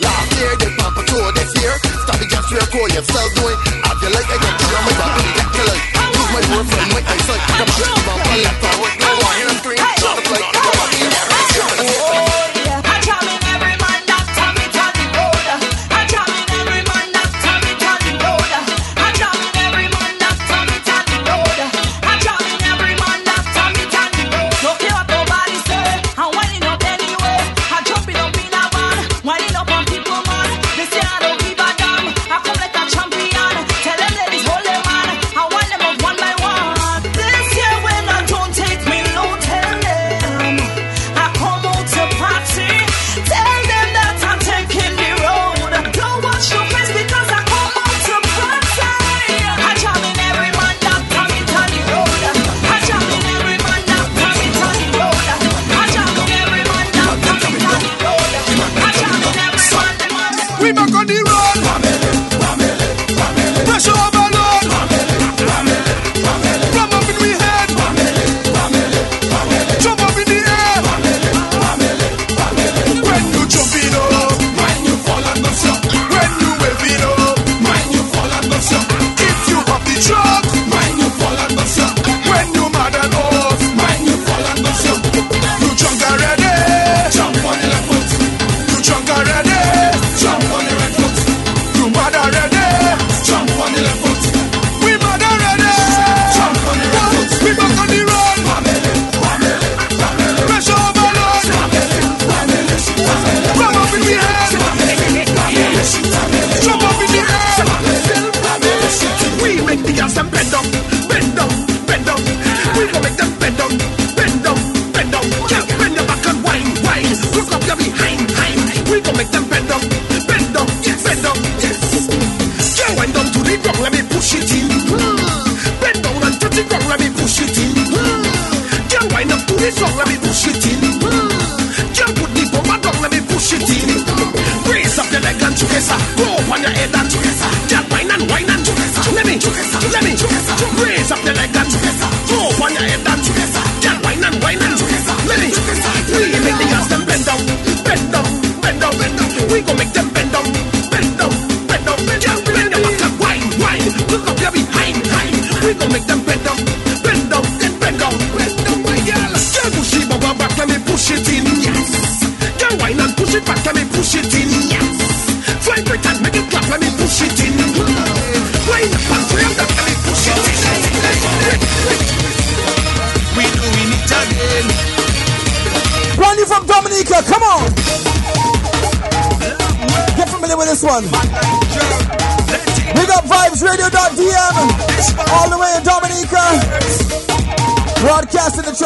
[0.00, 1.74] Last year, this man patrol this year.
[2.04, 3.67] Stop, he just record yourself doing
[6.64, 9.47] friend, make they say, come on, come on, come on, come on, come on,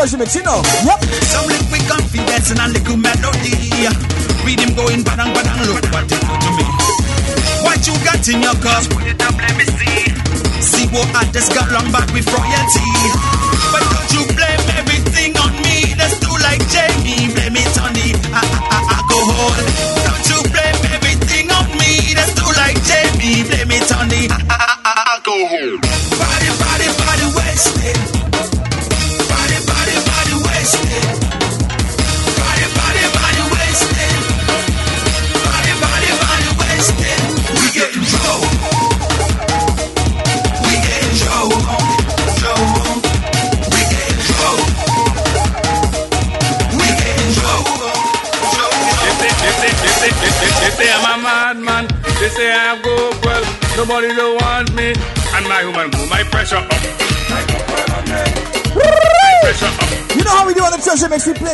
[0.03, 0.61] treasure mix, you know.
[0.83, 0.99] Yep.
[1.31, 3.55] Some liquid confidence and a little melody.
[4.43, 6.67] Read him going badang badang, look what it do to me.
[7.63, 8.83] What you got in your cup?
[8.91, 10.11] Put it up, let me see.
[10.61, 13.32] See what I just got long back with royalty.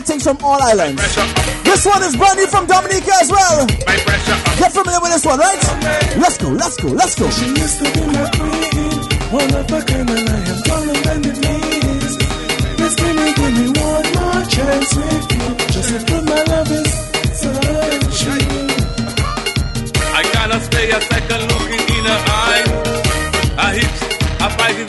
[0.09, 1.02] things from all islands.
[1.68, 3.66] This one is brand new from Dominica as well.
[4.56, 5.61] Get familiar with this one, right?
[6.16, 7.26] Let's go, let's go, let's go.
[20.18, 22.48] I cannot stay a second looking in her her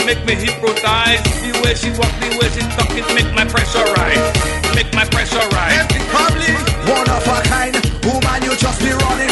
[0.10, 1.22] make me hypnotize.
[1.44, 5.06] The way she walk, the way she talk, it make my pressure rise make my
[5.06, 5.80] pressure rise.
[5.80, 6.54] Empty probably
[6.92, 7.76] one of a kind.
[8.06, 9.29] Woman, you just be running.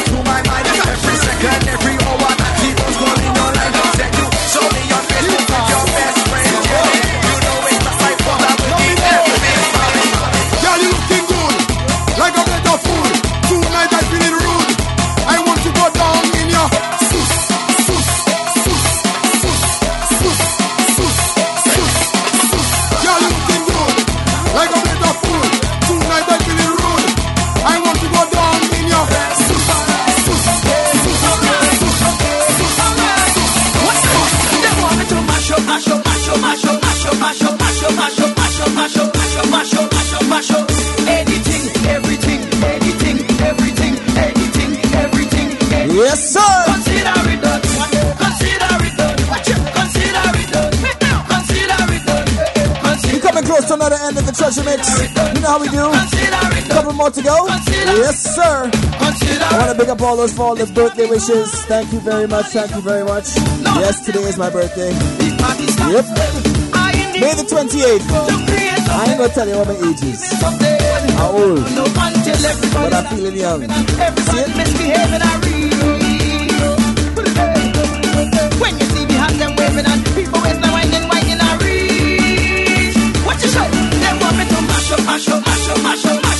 [53.58, 54.86] Close to another end of the treasure mix.
[55.34, 55.90] You know how we do.
[55.90, 57.48] A couple more to go.
[57.98, 58.70] Yes, sir.
[58.70, 61.50] I want to big up all those for all those birthday wishes.
[61.66, 62.54] Thank you very much.
[62.54, 63.26] Thank you very much.
[63.82, 64.94] Yes, today is my birthday.
[64.94, 66.06] Yep.
[67.18, 68.06] May the 28th.
[68.94, 70.22] I ain't gonna tell you what my age is.
[71.18, 71.66] How old?
[72.78, 73.62] But I'm feeling young.
[73.66, 74.54] See it?
[78.62, 80.07] When you see me have them waving and
[85.18, 86.37] macho, macho, macho, macho.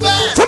[0.00, 0.39] Back.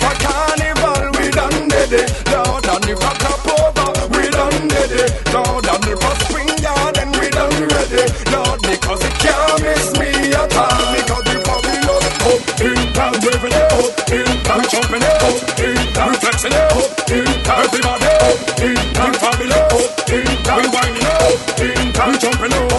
[0.00, 2.08] For carnival, we done did it.
[2.32, 5.10] Lord, and if a cup over, we done did it.
[5.34, 8.04] Lord, and if a spring garden, we done ready.
[8.32, 10.92] Lord, because it can't miss me at all.
[10.96, 15.76] Because the Babylon up in town, waving it up in town, jumping it up in
[15.92, 20.68] town, flexing it up in town, everybody up in town, Babylon up in town, we
[20.74, 22.69] winding up in town, jumping up.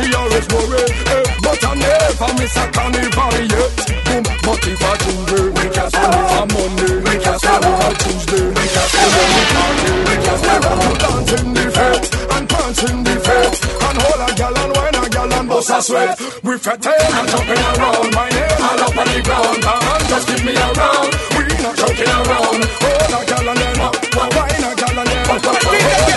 [0.00, 0.84] she always worry.
[1.12, 3.70] Eh, but I never miss a carnival yet.
[4.06, 7.64] Boom, but if I do it, we just spend it on Monday, we just spend
[7.64, 11.32] it on Tuesday, we just spend it on Friday, we just spend it on dance
[11.40, 15.04] in the fete and pants in the fete and hold a gal and wine a
[15.10, 16.18] gal and bust a sweat.
[16.44, 19.60] We fetting and jumping around, my name all up on the ground.
[19.60, 22.60] And just give me a round, we not joking around.
[22.80, 26.09] Hold a gal and then up, wine a gal and then up.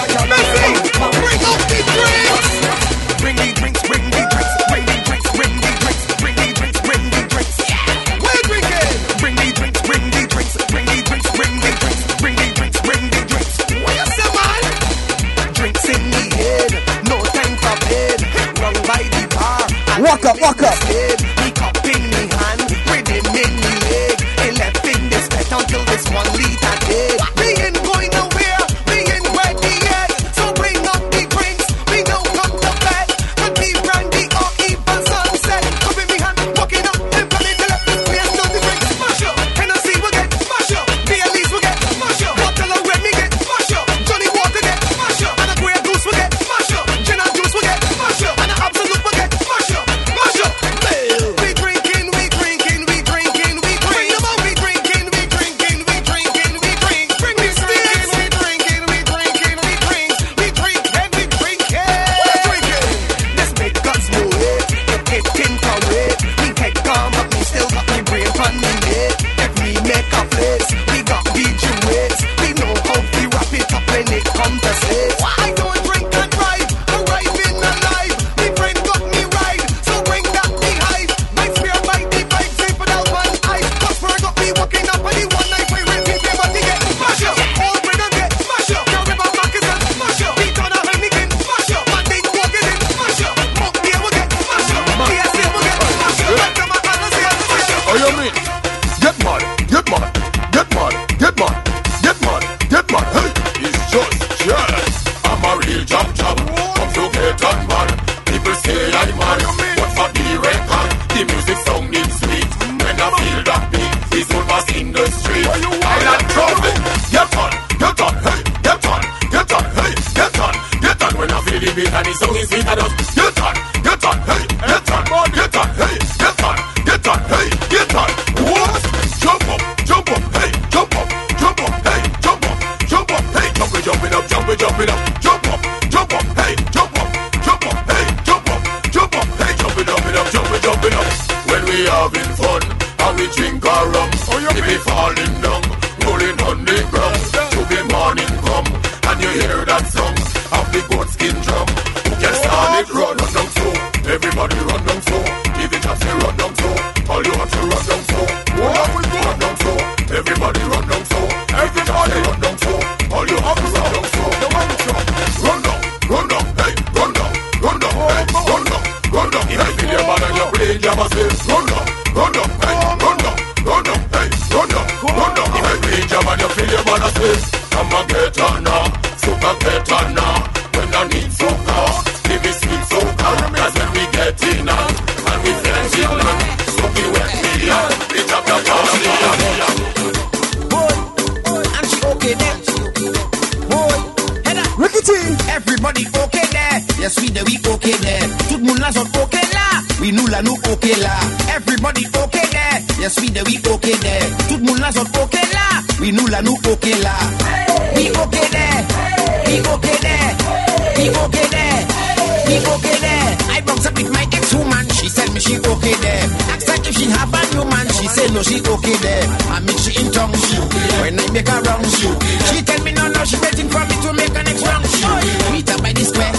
[212.48, 213.30] me okay there.
[213.56, 214.86] I box up with my ex-woman.
[214.98, 216.26] She said me she okay there.
[216.54, 217.88] Asked her if she have a new man.
[217.94, 219.26] She said no, she okay there.
[219.54, 220.34] I mean she in tongue.
[220.34, 220.58] She
[221.02, 221.84] when I make a wrong.
[221.84, 222.08] She
[222.50, 224.84] she tell me no, no, she waiting for me to make an next wrong.
[224.84, 225.06] She
[225.52, 226.34] meet her by the square.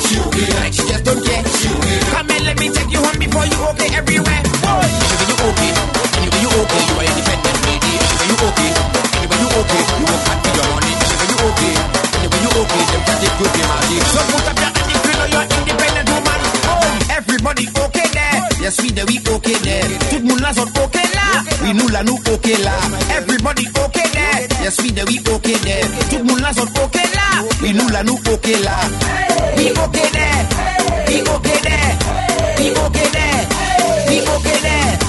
[0.61, 1.45] Like she just don't care.
[2.13, 4.43] Come and let me take you home before you okay everywhere.
[4.65, 4.89] Boy,
[5.29, 5.73] you okay,
[6.19, 7.93] anyway you okay, you are independent lady.
[7.95, 8.71] Anyway you okay,
[9.21, 10.93] anyway you okay, you work hard for your money.
[10.95, 11.75] Anyway you okay,
[12.19, 14.01] anyway you okay, them can take good care my you.
[14.15, 14.64] So put up
[18.85, 19.89] me then we okay there.
[20.11, 21.26] Tout moun la zone okay la,
[21.62, 22.74] we nou la nou okay la.
[23.16, 25.89] Everybody okay there, yes we then we okay there.
[26.11, 27.26] Tout moun la zone okay la,
[27.62, 28.76] we nou la nou okay la.
[29.57, 30.41] We okay there,
[31.09, 31.91] we okay there,
[32.59, 33.41] we okay there,
[34.09, 35.04] we okay there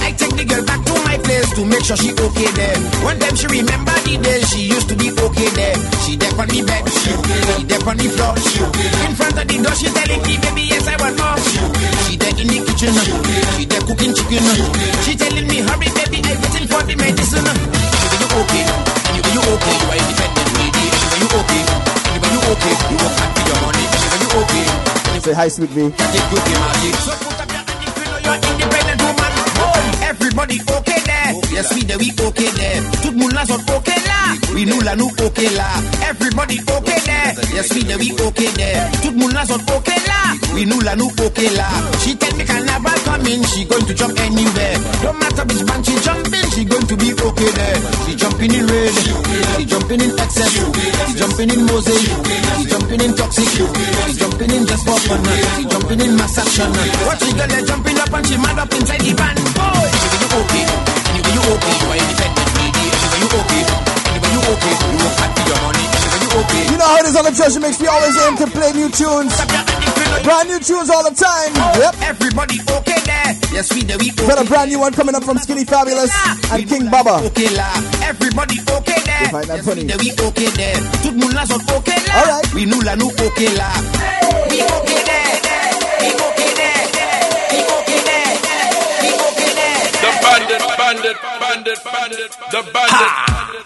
[1.86, 2.74] sure she okay there.
[3.06, 5.76] One time she remember the days she used to be okay there.
[6.02, 8.58] She there on the bed, she she there on the floor, she
[9.06, 9.74] in front of the door.
[9.78, 11.38] She telling me, baby, yes I want more.
[12.10, 12.90] She there in the kitchen,
[13.54, 14.42] she there cooking chicken.
[15.06, 17.46] She telling me, hurry, baby, I'm waiting for the medicine.
[17.46, 18.66] She say you okay,
[19.14, 20.84] anyway you okay, you are independent lady.
[20.90, 21.62] She say you okay,
[22.10, 23.84] anyway you okay, you work hard for your money.
[23.94, 24.66] She say you okay.
[25.22, 25.94] Say hi, sweet V.
[30.38, 30.85] okay there.
[31.52, 32.82] Yes, we there, we okay there.
[33.02, 34.36] Tout monde là sont okay là.
[34.54, 35.66] Oui, nous là, nous okay là.
[36.08, 37.34] Everybody okay there.
[37.54, 38.90] Yes, we there, we okay there.
[39.02, 40.34] Tout monde là sont okay là.
[40.54, 41.68] Oui, nous là, nous okay là.
[42.02, 44.78] She tell me carnival coming, she going to jump anywhere.
[45.02, 47.78] Don't matter which band she jumping, she going to be okay there.
[48.06, 48.92] She jumping in red,
[49.56, 51.98] she jumping in excess, she jumping in mosaic,
[52.58, 55.20] she jumping in toxic, she jumping in just for fun,
[55.56, 56.70] she jumping in mass action.
[57.06, 59.36] Watch the girl jumping up and she mad up inside the van.
[59.56, 60.66] Boy, she you okay,
[61.16, 62.84] anyway you okay, you are independent lady.
[62.92, 63.62] Anyway you okay,
[64.12, 65.84] anyway you okay, you work hard for your money.
[65.96, 66.62] Anyway you okay.
[66.68, 67.80] You know how it is on the treasure mix.
[67.80, 69.32] We always aim to play new tunes.
[70.24, 71.52] Brand new tunes all the time.
[71.80, 71.94] Yep.
[72.02, 73.32] Everybody okay there.
[73.52, 74.26] Yes, we there, we okay.
[74.26, 76.12] Got a brand new one coming up from Skinny Fabulous
[76.52, 77.24] and King Baba.
[77.32, 77.68] Okay là,
[78.04, 79.22] everybody okay there.
[79.22, 80.76] You find that yes, we there, we okay there.
[81.02, 82.12] Tout le monde là sont okay là.
[82.20, 82.54] All right.
[82.54, 83.70] We nous là, nous okay là.
[84.50, 84.85] We okay
[91.14, 93.64] bandit, bandit, bandit, the bandit.
[93.64, 93.65] Big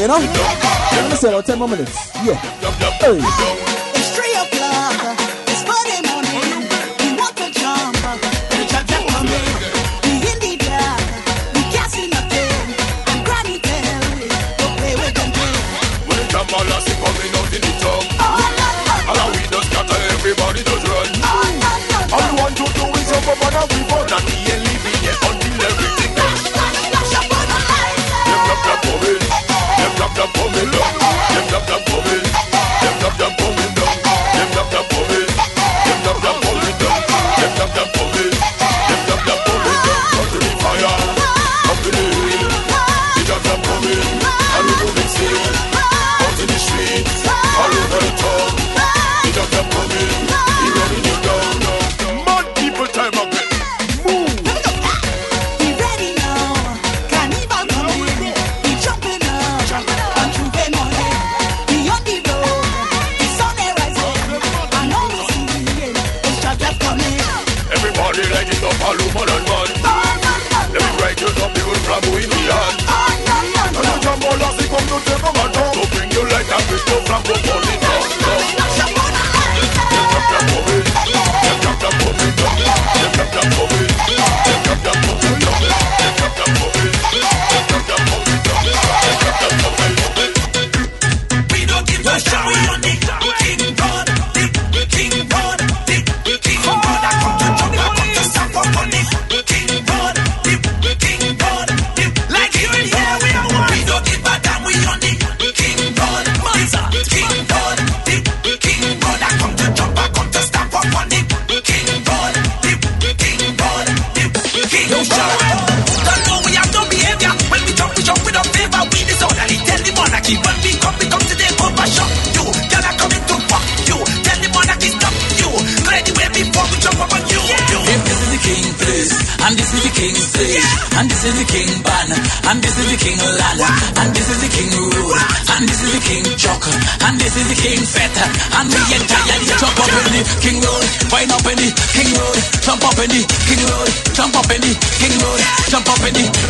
[0.00, 0.18] you know?
[0.18, 2.14] Let me say about 10 more minutes.
[2.24, 2.34] Yeah.
[3.00, 3.61] Hey.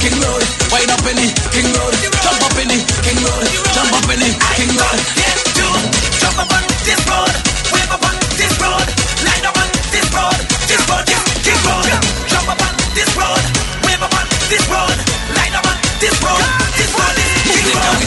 [0.02, 0.42] King road,
[0.74, 1.94] wind up in the king road,
[2.26, 4.98] jump up in the king road, jump up in the king road.
[5.14, 5.66] Get to
[6.18, 7.30] jump up on this road,
[7.70, 8.86] wave up on this road,
[9.22, 11.86] line up on this road, this road, this king road.
[12.26, 13.42] Jump up on this road,
[13.86, 14.98] wave up on this road,
[15.38, 18.02] line up on this road, this road, this king road.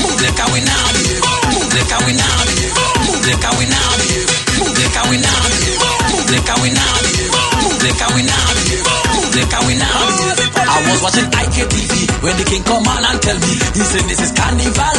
[0.00, 1.20] Move like now behave.
[1.52, 2.80] Move like now behave.
[3.04, 4.32] Move like now behave.
[4.56, 5.84] Move like now behave.
[6.08, 7.28] Move like now behave.
[7.60, 9.54] Move like how we behave.
[9.54, 9.90] Move we now.
[10.64, 14.20] I was watching IKTV when the king come on and tell me he said this
[14.22, 14.98] is carnival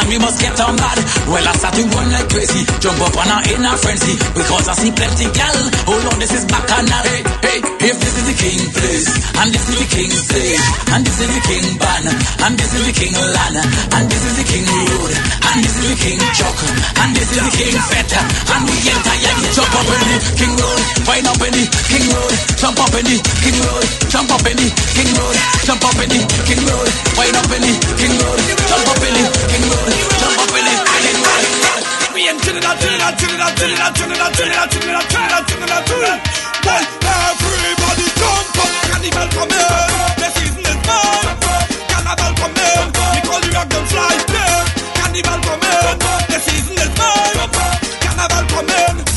[0.00, 0.98] and we must get on bad.
[1.28, 4.66] Well I start to run like crazy, jump up on her in a frenzy because
[4.68, 5.58] I see plenty gal.
[5.88, 7.04] Oh Lord, this is bacchanal.
[7.04, 7.58] Hey, hey,
[7.92, 9.08] if this is the king place
[9.40, 10.64] and this is the king stage
[10.94, 12.04] and this is the king ban
[12.48, 15.12] and this is the king land and this is the king road
[15.52, 16.58] and this is the king chuck
[17.04, 20.80] and this is the king fete and we entire jump up in the king road,
[21.06, 23.73] wind up in the king road, jump up in the king road,
[24.10, 27.62] jump up in the king road, jump up in the king road, wind up in
[27.62, 31.44] the king road, jump up in the king road, jump up in the king road.
[32.14, 36.18] We in Trinidad, Trinidad, Trinidad, Trinidad, Trinidad, Trinidad, Trinidad, Trinidad, Trinidad, Trinidad.
[36.62, 40.30] Boy, everybody jump up, carnival come in.
[40.38, 41.26] Season is born.
[41.90, 42.86] Carnival come in.
[42.94, 44.14] We call you rock them fly.
[45.02, 45.98] Carnival come in.
[46.46, 47.50] Season is born.
[48.06, 48.70] Carnival come.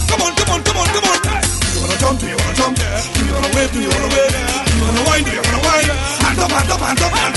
[0.10, 1.18] Come on, come on, come on, come on.
[1.22, 2.20] You wanna jump?
[2.20, 2.76] Do you wanna jump?
[2.78, 3.72] Do you wanna wave?
[3.72, 4.27] Do you wanna wave?
[5.18, 5.88] wind, you're gonna wind.
[5.88, 7.37] Hands up, hands up, hands up, hands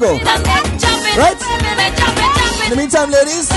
[0.00, 1.36] Right?
[2.64, 3.48] In the meantime, ladies,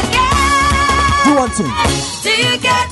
[1.24, 2.83] do one thing.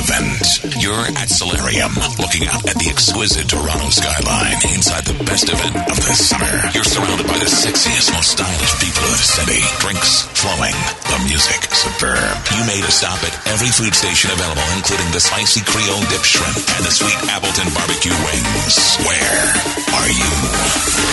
[0.00, 0.80] Event.
[0.80, 5.96] You're at Solarium, looking out at the exquisite Toronto skyline inside the best event of
[6.00, 6.54] the summer.
[6.72, 9.60] You're surrounded by the sexiest, most stylish people of the city.
[9.84, 10.72] Drinks flowing.
[11.12, 12.32] The music superb.
[12.56, 16.56] You made a stop at every food station available, including the spicy Creole dip shrimp
[16.80, 18.74] and the sweet Appleton barbecue wings.
[19.04, 19.36] Where
[19.92, 20.32] are you?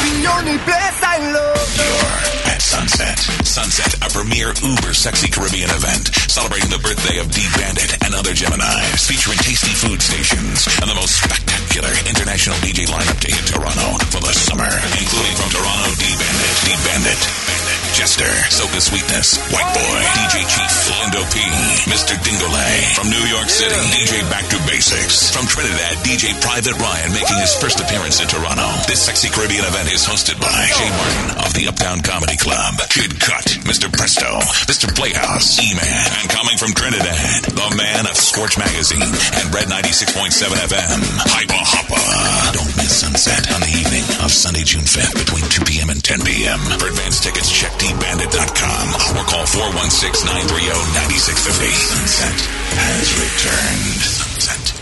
[0.07, 1.67] The only place I love.
[1.75, 3.19] You're at Sunset.
[3.43, 8.31] Sunset, a premier uber sexy Caribbean event celebrating the birthday of D Bandit and other
[8.31, 13.97] Geminis, featuring tasty food stations and the most spectacular international DJ lineup to hit Toronto
[14.13, 19.73] for the summer, including from Toronto D Bandit, D Bandit, Bandit, Jester, Soca Sweetness, White
[19.73, 21.41] Boy, DJ Chief, Lindo P,
[21.89, 22.13] Mr.
[22.21, 22.93] Dingolay.
[22.93, 25.33] From New York City, DJ Back to Basics.
[25.33, 28.69] From Trinidad, DJ Private Ryan making his first appearance in Toronto.
[28.85, 33.17] This sexy Caribbean event is hosted by Jay Martin of the Uptown Comedy Club, Kid
[33.17, 33.89] Cut, Mr.
[33.89, 34.37] Presto,
[34.69, 34.85] Mr.
[34.93, 40.99] Playhouse, E-Man, and coming from Trinidad, the man of Scorch Magazine and Red 96.7 FM,
[41.25, 42.53] Hyper Hopper.
[42.53, 45.89] Don't miss Sunset on the evening of Sunday, June 5th between 2 p.m.
[45.89, 46.61] and 10 p.m.
[46.77, 51.71] For advance tickets, check dbandit.com or call 416-930-9650.
[51.71, 52.35] Sunset
[52.75, 54.03] has returned.
[54.03, 54.73] Sunset.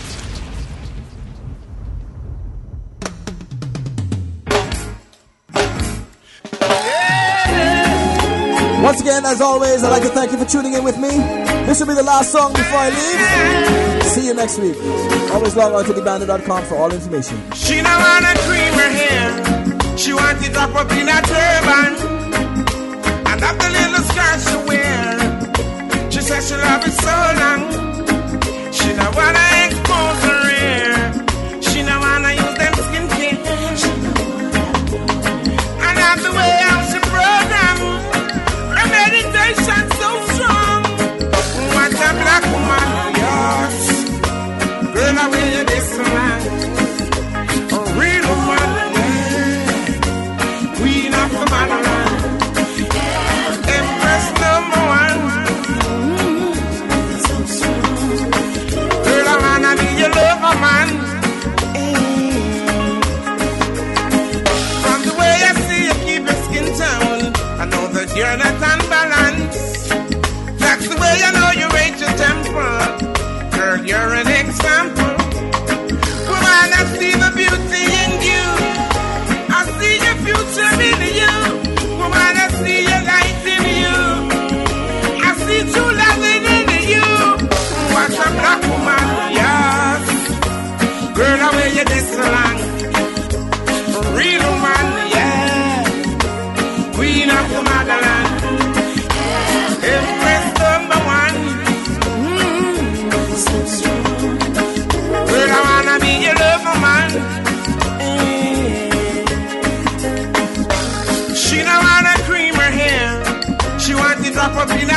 [8.82, 11.08] Once again, as always, I'd like to thank you for tuning in with me.
[11.66, 14.02] This will be the last song before I leave.
[14.04, 14.76] See you next week.
[15.32, 17.38] Always log on to thebandit.com for all information.
[17.52, 19.98] She don't wanna cream her hair.
[19.98, 21.96] She want it up up in a turban.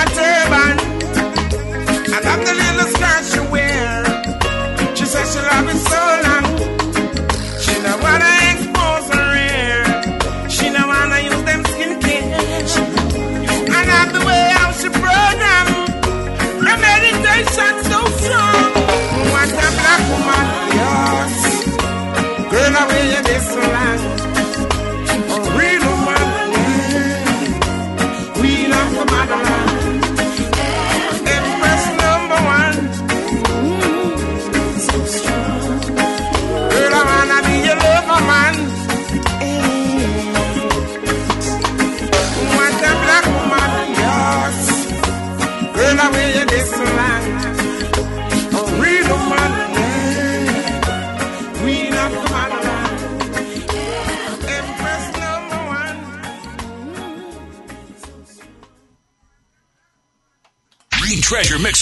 [0.01, 0.38] Up up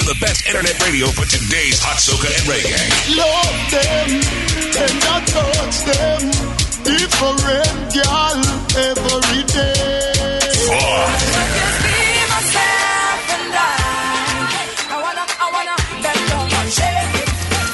[0.07, 2.79] the best internet radio for today's hot soca and reggae.
[3.11, 4.23] Love them,
[4.79, 6.31] and I touch them.
[6.87, 7.43] Different
[7.91, 8.39] girl
[8.87, 10.47] every day.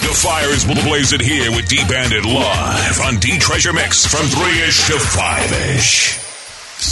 [0.02, 4.62] The fire is blazing here with D Bandit live on D Treasure Mix from 3
[4.64, 6.23] ish to 5 ish.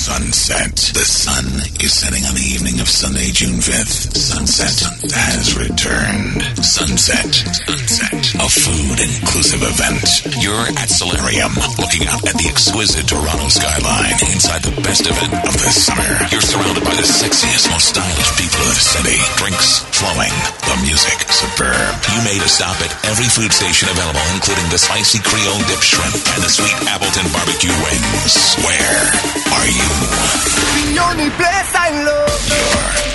[0.01, 0.97] Sunset.
[0.97, 1.45] The sun
[1.77, 4.17] is setting on the evening of Sunday, June 5th.
[4.17, 4.73] Sunset
[5.13, 6.41] has returned.
[6.65, 7.29] Sunset.
[7.29, 8.25] Sunset.
[8.41, 10.01] A food inclusive event.
[10.41, 15.53] You're at Solarium, looking out at the exquisite Toronto skyline inside the best event of
[15.53, 16.09] the summer.
[16.33, 19.21] You're surrounded by the sexiest, most stylish people of the city.
[19.37, 20.33] Drinks flowing.
[20.65, 21.93] The music superb.
[22.09, 26.17] You made a stop at every food station available, including the spicy Creole dip shrimp
[26.33, 28.57] and the sweet Appleton barbecue wings.
[28.65, 29.05] Where
[29.53, 29.90] are you?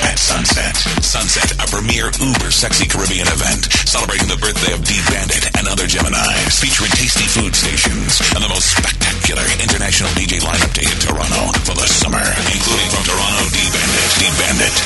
[0.05, 0.77] At Sunset.
[1.03, 5.87] Sunset, a premier uber sexy Caribbean event celebrating the birthday of D Bandit and other
[5.89, 11.53] Geminis, featuring tasty food stations and the most spectacular international DJ lineup day in Toronto
[11.65, 12.23] for the summer,
[12.53, 14.77] including from Toronto D Bandit, D Bandit,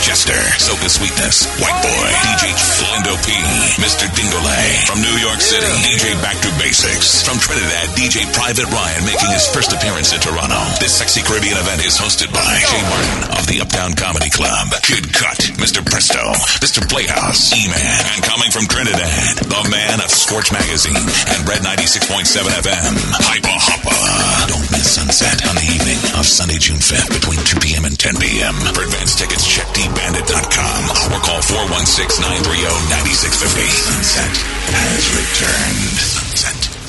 [0.00, 3.36] Jester, Soca Sweetness, White Boy, DJ Flindo P,
[3.76, 4.08] Mr.
[4.16, 4.88] Dingolay.
[4.88, 7.20] From New York City, DJ Back to Basics.
[7.20, 10.56] From Trinidad, DJ Private Ryan making his first appearance in Toronto.
[10.80, 15.12] This sexy Caribbean event is hosted by Jay Martin of the Uptown Comedy Club, Kid
[15.12, 15.84] Cut, Mr.
[15.84, 16.32] Presto,
[16.64, 16.80] Mr.
[16.88, 22.24] Playhouse, E-Man, and coming from Trinidad, the man of Scorch Magazine and Red 96.7
[22.64, 24.48] FM, Hyper Hopper.
[24.48, 27.84] Don't miss Sunset on the evening of Sunday, June 5th between 2 p.m.
[27.84, 28.54] and 10 p.m.
[28.74, 33.70] For advance tickets, check dbandit.com or call 416-930-9650.
[33.70, 34.36] Sunset
[34.70, 35.98] has returned.
[35.98, 36.79] Sunset